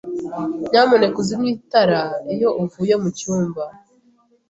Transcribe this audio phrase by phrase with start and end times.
[0.69, 2.01] Nyamuneka uzimye itara
[2.33, 3.63] iyo uvuye mucyumba.